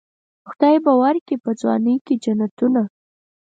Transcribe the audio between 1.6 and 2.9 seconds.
ځوانۍ کې جنتونه.